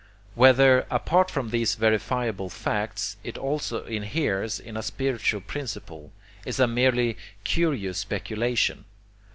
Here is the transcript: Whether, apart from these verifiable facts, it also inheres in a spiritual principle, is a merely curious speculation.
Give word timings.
Whether, 0.33 0.87
apart 0.89 1.29
from 1.29 1.51
these 1.51 1.75
verifiable 1.75 2.49
facts, 2.49 3.17
it 3.23 3.37
also 3.37 3.85
inheres 3.85 4.59
in 4.59 4.75
a 4.75 4.81
spiritual 4.81 5.41
principle, 5.41 6.11
is 6.43 6.59
a 6.59 6.65
merely 6.65 7.17
curious 7.43 7.99
speculation. 7.99 8.85